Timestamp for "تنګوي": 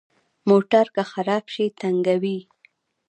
1.79-2.39